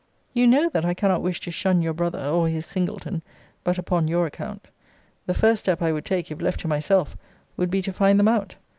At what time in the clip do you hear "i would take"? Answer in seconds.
5.79-6.31